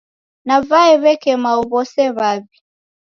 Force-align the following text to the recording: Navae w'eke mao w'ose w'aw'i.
Navae 0.47 0.93
w'eke 1.03 1.33
mao 1.43 1.61
w'ose 1.71 2.05
w'aw'i. 2.17 2.57